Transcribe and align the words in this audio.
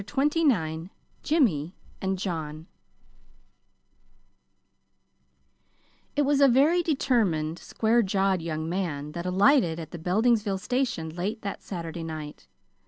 CHAPTER 0.03 0.39
XXIX 0.39 0.89
JIMMY 1.21 1.75
AND 2.01 2.17
JOHN 2.17 2.65
It 6.15 6.23
was 6.23 6.41
a 6.41 6.47
very 6.47 6.81
determined, 6.81 7.59
square 7.59 8.01
jawed 8.01 8.41
young 8.41 8.67
man 8.67 9.11
that 9.11 9.27
alighted 9.27 9.79
at 9.79 9.91
the 9.91 9.99
Beldingsville 9.99 10.59
station 10.59 11.09
late 11.09 11.43
that 11.43 11.61
Saturday 11.61 12.03
night. 12.03 12.47